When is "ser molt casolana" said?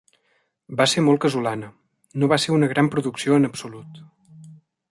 0.93-1.69